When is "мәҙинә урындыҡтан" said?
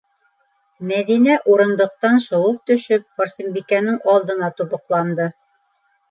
0.91-2.15